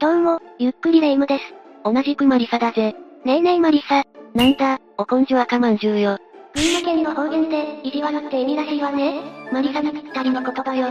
[0.00, 1.44] どうも、ゆっくりレ夢ムです。
[1.84, 2.94] 同じくマリサだぜ。
[3.26, 4.02] ねえねえマリサ。
[4.34, 6.16] なんだ、お根性赤まんじゅうよ。
[6.54, 9.20] 群馬県の方言で、意地悪って意味らしいわね。
[9.52, 10.88] マリサにぴったりの言葉よ。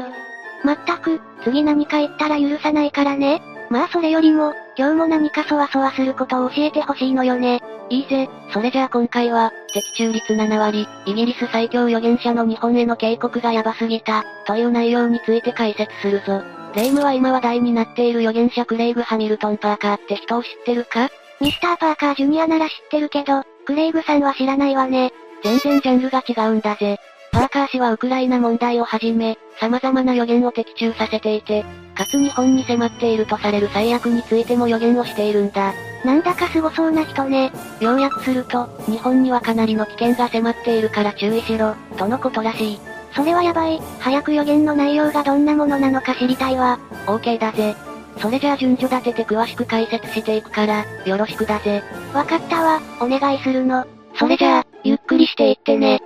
[0.64, 3.42] まったく、次何か言ったら許さないからね。
[3.72, 7.64] まあそれよりも、今日も何かそわそわすることを教えてほしいのよね。
[7.90, 16.59] いいぜ、それじゃあ今回は、的中率7割、イギリス最強預言者の日本への警告がヤバすぎた、という内容について解説するぞ。
[16.76, 21.10] レイムは今話題になっている預言者クレイグ・ハミルトン・パーカーって人を知ってるか？
[21.42, 25.12] ミスター・パーカー・ジュニアなら知ってるけど、クレイグさんは知らないわね。
[25.44, 27.00] 全然ジャンルが違うんだぜ。
[27.32, 31.64] パーカー氏はウクライナ問題をはじめ、様々な予言を的中させていて、
[31.96, 35.74] かつ日本に迫っているとされる最悪についても予言をしているんだ。
[36.06, 37.52] なんだか凄そうな人ね。
[37.80, 42.80] 要約すると、日本にはかなりの危険が迫っているから注意しろ、とのことらしい。
[43.16, 43.80] それはやばい。
[44.00, 46.80] 早く予言の内容がどんなものなのか知りたいわ。
[47.06, 47.76] OK だぜ。
[48.18, 51.84] それじゃあ順序立てて詳しく解説していくから、よろしくだぜ。
[52.14, 53.86] わかったわ、お願いするの。
[54.16, 56.02] それじゃあ、ゆっくりしていってね。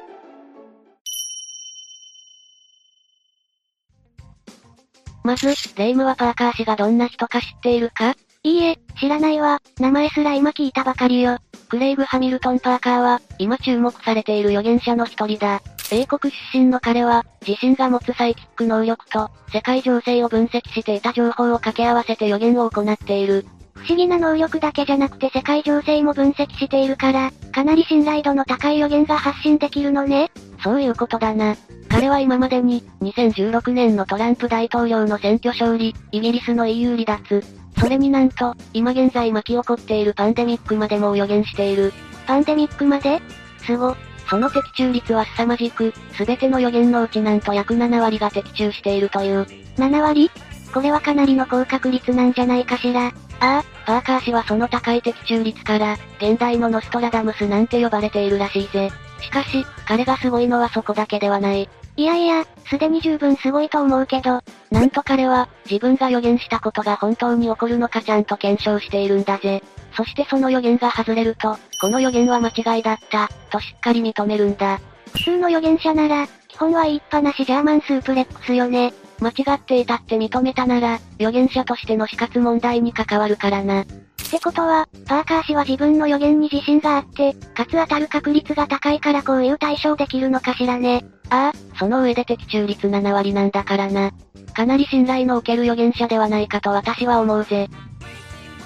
[5.23, 8.16] まず、レイムはパーカー氏がどんな人か知っているか？
[8.44, 9.61] いいえ、知らないわ。
[9.80, 11.38] 名前すら今聞いたばかりよ。
[11.69, 15.61] クレイグ・ハミルトン・パーカーは、今注目されている預言者の一人だ。
[15.94, 23.45] 英国出身の彼は、自身が持つサイキック能力と、世界情勢を分析していた情報を掛け合わせて予言を行っている。
[23.75, 30.31] 不思議な能力だけじゃなくて世界情勢も分析しているから、かなり信頼度の高い予言が発信できるのね。
[30.63, 31.55] そういうことだな。
[31.89, 37.44] 彼は今までに、2016年のトランプ大統領の選挙勝利、イギリスの EU 離脱、
[37.80, 41.94] それになんと、今現在巻き起こっているパンデミックまでも予言している。
[42.25, 43.22] パンデミックまで？
[43.59, 43.95] すご。
[44.27, 49.45] その的中率は凄まじく、すべての予言のうちなんと約7割が的中しているという。
[49.77, 50.31] 7割？
[50.73, 53.07] これはかなりの高確率なんじゃないかしら。
[53.07, 53.11] あ
[53.59, 58.89] あ、パーカー氏はその高い的中率から、現代のノストラダムスなんて呼ばれているらしいぜ。
[59.21, 61.69] しかし、彼がすごいのはそこだけではない。
[61.95, 64.41] いやいや、すでに十分すごいと思うけど、
[64.72, 69.62] なんと彼は、自分が予言したことが本当に起こるのかちゃんと検証しているんだぜ。
[69.96, 74.80] そしてその予言が外れると、この予言は間違いだった、としっかり認めるんだ。
[75.14, 78.94] 普通の予言者なら、基本は言いっぱなしジャーマンスープレックスよね。
[79.20, 83.81] 間違っていたって認めたなら、予言者としての死活問題に関わるからな。
[83.81, 91.06] ってことは、パーカー氏は自分の予言に自信があって、かつ当たる確率が高いからこういう対象できるのかしらね。
[91.30, 94.12] ああ、その上で的中率7割なんだからな。
[94.54, 97.70] かなり信頼のおける預言者ではないかと私は思うぜ。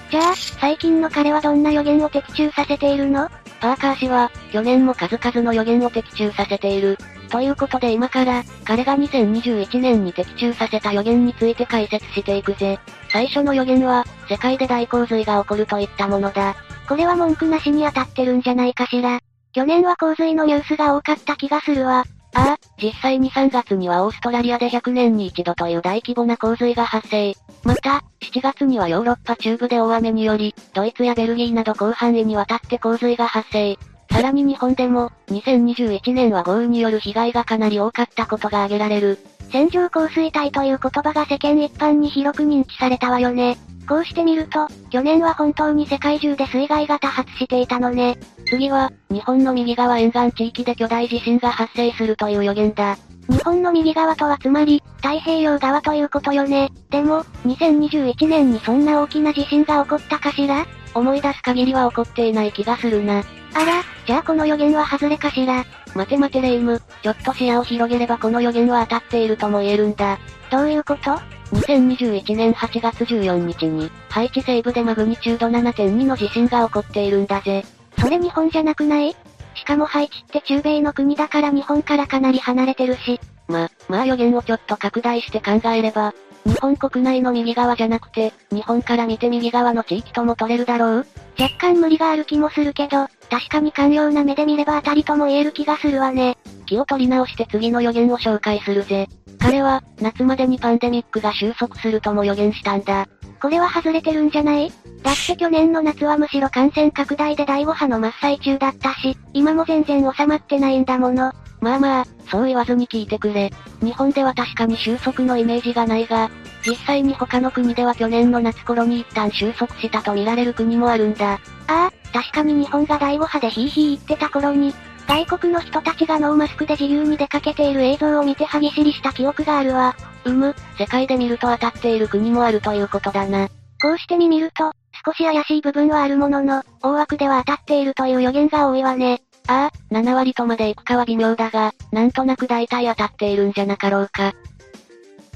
[0.10, 3.30] じゃあ、最近の彼はどんな予言を的中させているの？
[3.60, 6.98] パーカー氏は、去年も数々の予言を的中させている。
[7.30, 12.80] ということで今から、彼が2021年に的中させた予言について解説していくぜ。
[13.12, 16.56] 最初の予言は、世界で大洪水が起こるといったものだ。
[16.88, 19.20] これは文句なしに当たってるんじゃないかしら。
[19.52, 22.06] 去年は洪水のニュースが多かった気がするわ。
[22.34, 27.34] ああ、実際に3月にはオーストラリアで100年に一度という大規模な洪水が発生。
[27.64, 33.78] また、7月にはヨーロッパ中部で大雨により、ドイツやベルギーなど広範囲にわたって洪水が発生。
[34.12, 39.20] さらに日本でも、2021年は豪雨による被害がかなり多かったことが挙げられる。
[39.52, 43.58] 線状降水帯という言葉が世間一般に広く認知されたわよね。
[43.88, 48.18] こうしてみると、去年は本当に世界中で水害が多発していたのね。
[48.50, 52.98] 次は、日本の右側沿岸地域で巨大地震が発生するという予言だ。
[53.30, 56.72] 日本の右側とはつまり、太平洋側ということよね。
[56.90, 60.66] でも、2021年にそんな大きな地震が起こったかしら？
[60.94, 63.20] 思い出す限りは起こっていない気がするな。
[63.20, 63.22] あ
[63.66, 65.66] ら、じゃあこの予言は外れかしら？
[65.94, 70.20] 待て待てレイム、ちょっと視野を広げればこの予言は当たっているとも言えるんだ。
[70.50, 71.12] どういうこと
[71.52, 77.66] ？2021年8月14日に、ハイチ西部でマグニチュード7.2の地震が起こっているんだぜ。
[78.00, 79.16] それ日本じゃなくない？
[79.56, 83.20] しかもハイチって中米の国だから日本からかなり離れてるし。
[83.48, 86.14] ま、まあ予言をちょっと拡大して考えれば、
[86.46, 91.08] 日本国内の右側じゃなくて、日本から見て右側の地域とも取れるだろう？
[91.40, 96.38] 若干無理がある気もするけど、確かに寛容な目で見れば当たりとも言える気がするわね。
[96.66, 99.08] 気を取り直して次の予言を紹介するぜ。
[99.40, 103.08] 彼は、夏までにパンデミックが収束するとも予言したんだ。
[103.42, 104.72] これは外れてるんじゃない？
[105.04, 111.32] だって去年の夏はむしろ感染拡大で第5波の真っ最中だったし、今も全然収まってないんだもの。
[111.60, 113.52] まあまあ、そう言わずに聞いてくれ。
[113.82, 116.30] 日本では確かに収束のイメージがないが、
[116.66, 121.34] 実際に他の国では去年の夏頃に一旦収束したと見られる国もあるんだ。
[121.34, 124.74] ああ、確かに日本が第5波でヒーヒー言ってた頃に、
[125.08, 129.96] 外国の人たちがノーマスクで自由に出かけている映像を見て歯ぎしりした記憶があるわ。
[130.26, 133.48] うむ、世界で見ると当たっている国もあるということだな。
[133.82, 134.72] こうして見見ると、
[135.06, 139.22] 少し怪しい部分はあるものの、大枠では当たっているという予言が多いわね。
[139.48, 144.34] ああ、7割とまで行くかは微妙だが、なんとなく大体当たっているんじゃなかろうか。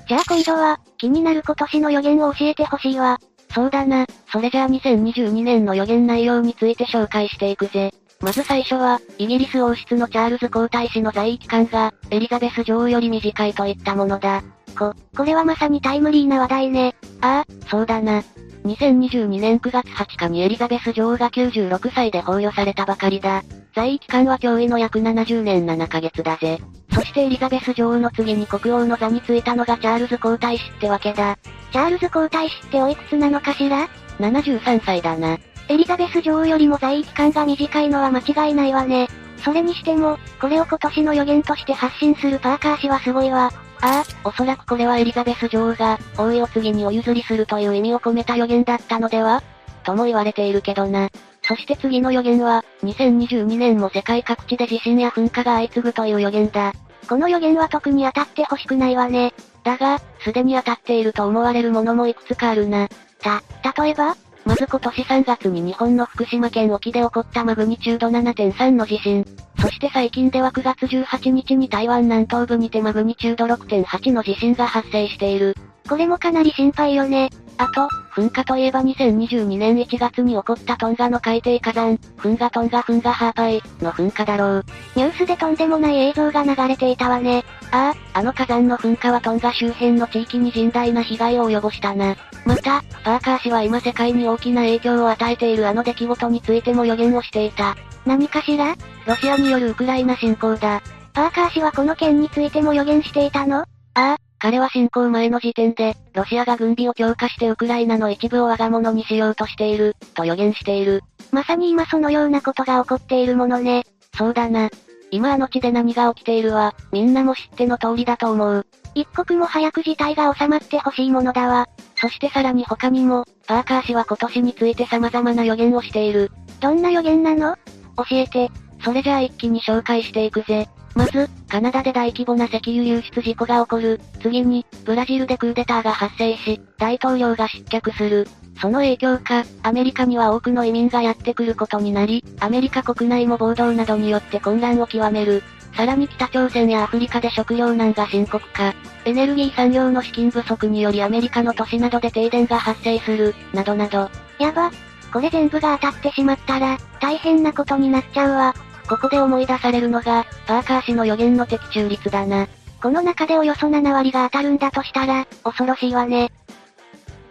[0.08, 3.20] じゃあ今度は、気になる今年の予言を教えてほしいわ。
[3.54, 7.94] そうだな、それじゃあ2022年の予言内容について紹介していくぜ。
[8.22, 14.44] まず最初は、イギリス王室のチャールズ皇太子の在位期間が、エリザベス女王より短いといったものだ。
[14.78, 16.96] こ、これはまさにタイムリーな話題ね。
[17.22, 18.24] ああ、そうだな。
[18.64, 23.44] 2022年9月20日にエリザベス女王が96歳で崩御されたばかりだ。
[23.74, 26.60] 在位期間は驚異の約70年7ヶ月だぜ。
[26.94, 31.40] そしてエリザベス女王の次に国王の座についたのがチャールズ皇太子ってわけだ。
[31.72, 33.90] チャールズ皇太子っておいくつなのかしら
[34.20, 35.40] ?73 歳だな。
[35.72, 39.08] エリザベス女王よりも在位期間が短いのは間違いないわね。
[39.38, 43.54] それにしても、これを今年の予言として発信するパーカー氏はすごいわ。
[43.80, 49.42] ああ、おそらくこれはエリザベス女王が、王位を次にお譲りするという意味を込めた予言だったのでは？
[49.86, 51.08] とも言われているけどな。
[51.42, 56.74] そして次の予言は、2022年も世界各地で地震や噴火が相次ぐという予言だ。
[57.08, 59.34] この予言は特に当たってほしくないわね。
[59.64, 62.90] だが、すでに当たっていると思われるものもいくつかあるな。
[63.22, 63.42] た、
[63.82, 64.18] 例えば？
[64.46, 69.24] まず今年3月に日本の福島県沖で起こったマグニチュード7.3の地震。
[69.60, 75.56] そして最近では9月18日に台湾南東部にてマグニチュード6.8の地震が発生している。
[75.88, 77.30] これもかなり心配よね。
[77.62, 84.66] あと、噴火といえば2022年1月に起こったトンガの海底火山、フンガトンガフンガハーパイの噴火だろう。
[84.96, 87.44] ニュースでとんでもない映像が流れていたわね。
[87.70, 92.16] ああ、あの火山の噴火はトンガ周辺の地域に甚大な被害を及ぼしたな。
[92.48, 97.76] また、パーカー氏は今世界に大きな影響を与えているあの出来事についても予言をしていた。
[98.08, 98.76] 何かしら？
[99.06, 100.82] ロシアによるウクライナ侵攻だ。
[101.14, 103.60] パーカー氏はこの件についても予言していたの？
[103.60, 111.04] ああ、彼は侵攻前の時点で、ロシアが軍備を強化してウクライナの一部を我が物にしようとしている、と予言している。
[111.32, 113.84] まさに今そのようなことが起こっているものね。
[114.18, 114.72] そうだな。
[115.12, 118.66] 今あの地で何が起きているわ、みんなも知っての通りだと思う。
[118.96, 121.70] 一刻も早く事態が収まってほしいものだわ。
[121.98, 126.32] そしてさらに他にも、パーカー氏は今年について様々な予言をしている。
[126.60, 127.56] どんな予言なの？
[127.98, 128.50] 教えて。
[128.84, 130.68] それじゃあ一気に紹介していくぜ。
[130.96, 134.02] まず、カナダで大規模な石油流出事故が起こる。
[134.22, 138.28] 次に、ブラジルでクーデターが発生し、大統領が失脚する。
[138.60, 145.44] その影響か、アメリカには多くの移民がやってくることになり、アメリカ国内も暴動などによって混乱を極める。
[145.76, 148.74] さらに北朝鮮やアフリカで食糧難が深刻化。
[149.06, 154.10] エネルギー産業の資金不足によりアメリカの都市などで停電が発生する、などなど。
[154.38, 154.72] やば。
[155.12, 158.54] これ全部が当たってしまったら、大変なことになっちゃうわ。
[158.92, 162.50] ここで思い出されるのが、パーカー氏の予言の的中率だな。
[162.82, 166.30] この中でおよそ7割が当たるんだとしたら、恐ろしいわね。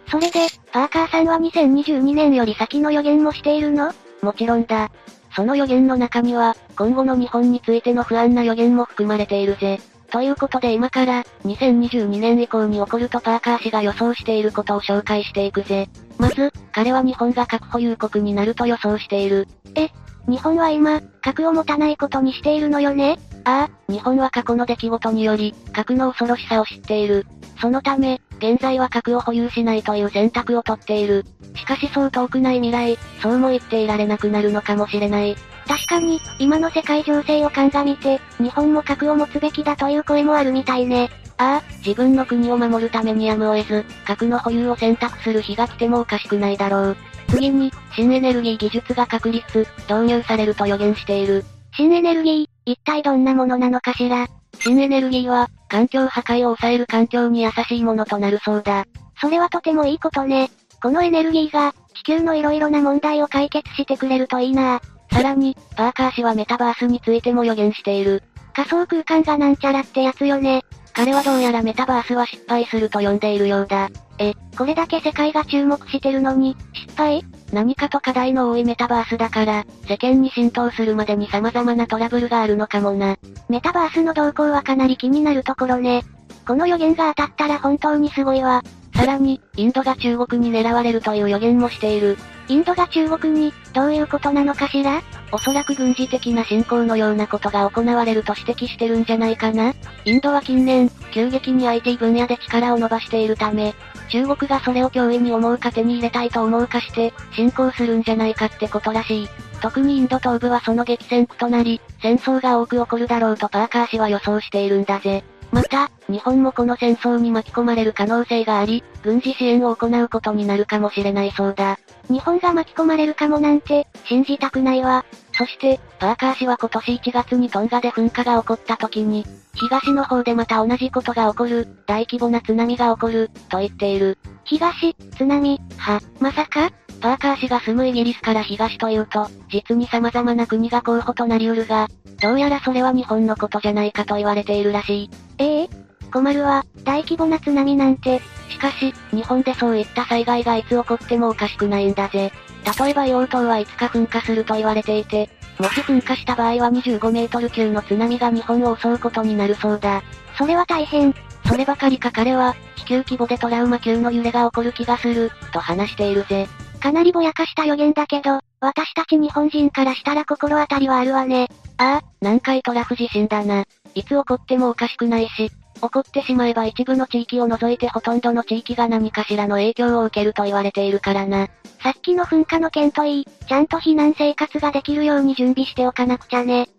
[0.09, 3.93] それで、パーカーさんは2022年より先の予言もしているの？
[4.23, 4.89] もちろんだ。
[5.35, 9.79] その予言の中には、今後の日本についての不安な予言も含まれているぜ。
[10.09, 15.89] ということで今から、2022年以降に起こるとパーカー氏が予想していることを紹介していくぜ。
[16.17, 19.47] まず、彼は日本が核保有国になると予想している。
[19.75, 19.89] え、
[20.27, 23.19] 日本は今、核を持たないことにしているのよね？
[23.43, 27.25] ああ、日本は過去の出来事により、核の恐ろしさを知っている。
[27.59, 31.25] そのため、現在は核を保有しないという選択をとっている。
[31.55, 35.35] しかしそう遠くない未来、そうも言っていられなくなるのかもしれない。
[35.67, 41.09] 確かに、今の世界情勢を鑑みて、日本も核を持つべきだという声もあるみたいね。
[41.41, 46.97] ああ、自分の国を守るためにやむを得ず、核の保有を選択する日が来てもおかしくないだろう。
[47.29, 51.43] 次に、新エネルギー技術が確立、導入されると予言している。
[51.75, 54.27] 新エネルギー、一体どんなものなのかしら？
[54.59, 58.85] 新エネルギーは、環境破壊を抑える環境に優しいものとなるそうだ。
[59.19, 60.51] それはとてもいいことね。
[60.79, 64.79] このエネルギーが、地球の色々な問題を解決してくれるといいな
[65.11, 68.21] さらに、パーカー氏はメタバースについても予言している。
[68.53, 70.61] 仮想空間がなんちゃらってやつよね。
[71.01, 73.89] 彼はどうやらメタバースは失敗すると呼んでいるようだ。
[74.19, 77.25] え、これだけ世界が注目してるのに、失敗？
[77.51, 83.17] 何かと課題の多いメタバースだから、世間に浸透するまでに様々なトラブルがあるのかもな。
[83.49, 86.03] メタバースの動向はかなり気になるところね。
[86.45, 88.61] この予言が当たったら本当にすごいわ。
[88.93, 92.15] さらに、インドが中国に狙われるという予言もしている。
[92.47, 95.01] インドが中国に、どういうことなのかしら？
[95.31, 99.73] おそらく軍事的な侵攻のようなことが行われると指摘してるんじゃないかな
[100.03, 103.73] インドは近年、急激に IT 分野で力を伸ばしているため、
[104.09, 109.29] 中国がそれを脅威に思うか手に入れたいと思うかして、侵攻するんじゃないかってことらしい。
[109.61, 115.23] 特にインド東部はその激戦区となり、戦争が多く起こるだろうとパーカー氏は予想しているんだぜ。
[115.51, 121.77] また、日本もこの戦争に巻き込まれる可能性があり、軍事支援を行うことになるかもしれないそうだ。
[122.11, 125.05] 日本が巻き込まれるかもなんて、信じたくないわ。
[125.37, 129.25] そして、パーカー氏は今年1月にトンガで噴火が起こった時に、
[129.55, 134.17] 東の方でまた同じことが起こる、大規模な津波が起こる、と言っている。
[134.43, 136.71] 東、津波、は、まさか？
[137.01, 141.87] パーカー氏が住むイギリスから東というと、実に様々な国が候補となりうるが、
[142.21, 145.09] どうやらそれは日本のことじゃないかと言われているらしい。
[145.39, 145.69] ええ
[146.11, 148.21] 困るわ、大規模な津波なんて。
[148.51, 152.31] しかし、日本でそういった災害がいつ起こってもおかしくないんだぜ。
[152.79, 160.03] 例えば硫黄島はいつか噴火すると言われていて、もし噴火した場合は25メートル級の津波が日本を襲うことになるそうだ。
[160.37, 161.13] それは大変。
[161.47, 166.47] そればかりか彼は、地球規模でトラウマ級の揺れが起こる気がする、と話しているぜ。
[166.79, 171.47] かなりぼやかした予言だけど、私たち日本人からしたら心当たりはあるわね。
[171.77, 173.65] ああ、南海トラフ地震だな。
[173.93, 181.47] いつ起こってもおかしくないし、起こってしまえば一部の地域を除いてほとんどの地域が何かしらの影響を受けると言われているからな。
[181.81, 186.69] さっきの噴火の件といい、ちゃんと避難生活ができるように準備しておかなくちゃね。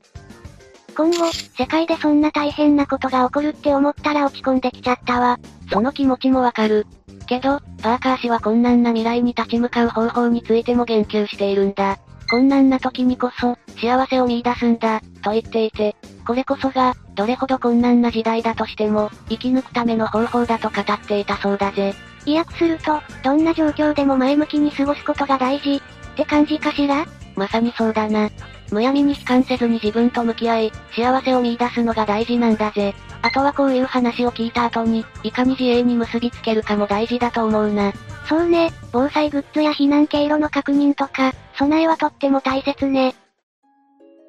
[0.96, 5.38] 今後、世界でそんな大変なことが起こるって思ったら落ち込んできちゃったわ。
[5.72, 6.86] その気持ちもわかる。
[7.26, 11.98] けど、パーカー氏は困難な未来に立ち向かう方法についても言及しているんだ。
[12.32, 15.94] 困難な時にこそ、幸せを見出すんだ、と言っていて、
[16.26, 21.94] これこそが、どれほど困難な時代だとしても、生き抜くための方法だと語っていたそうだぜ。
[22.24, 25.80] 意訳すると、どんな状況でも前向きに過ごすことが大事、っ
[26.16, 27.04] て感じかしら？
[27.36, 28.30] まさにそうだな。
[28.70, 32.94] むやみに悲観せずに自分と向き合い、幸せを見出すのが大事なんだぜ。
[33.22, 37.92] あとはこういう話を聞いた後に、いかに自衛に結びつけるかも大事だと思うな。
[38.28, 43.10] そうね、防災グッズや避難経路の確認とか、備えはとっても大切ね。
[43.10, 43.14] っ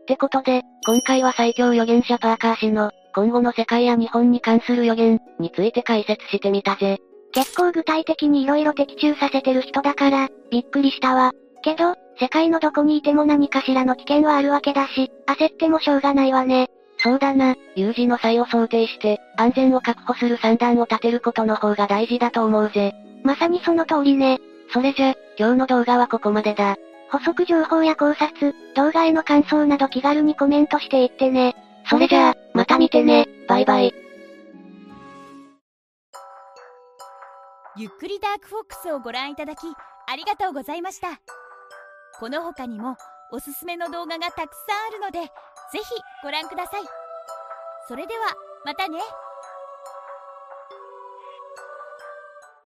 [0.06, 7.00] てことで、今回は最強予言者パーカー氏の、今後の世界や日本に関する予言、について解説してみたぜ。
[7.32, 11.32] 結構具体的に色々的中させてる人だから、びっくりしたわ。
[11.64, 16.68] けど、世界のどこにいても何かしらの危険はあるわけだし、焦ってもしょうがないわね。
[17.04, 22.96] そうだな、有事の際を想定して、安全を確保する算段を立てることの方が大事だと思うぜ。
[23.24, 24.40] まさにその通りね。
[24.72, 26.78] それじゃ、今日の動画はここまでだ。
[27.12, 31.56] 補足情報や考察、動画への感想など気軽にコメントしていってね。
[31.90, 33.28] それじゃあ、また見てね。
[33.50, 33.94] バイバイ。
[37.76, 39.66] ゆっくりダークフォックスをご覧いただき、
[40.08, 41.08] ありがとうございました。
[42.18, 42.96] この他にも、
[43.32, 45.20] おすすめの動画がたくさんあるので、
[45.72, 45.84] ぜひ
[46.24, 46.82] ご覧ください。
[47.88, 49.00] それでは、またね。